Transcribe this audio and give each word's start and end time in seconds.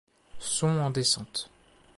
Son 0.39 0.79
en 0.79 0.89
descente. 0.91 1.47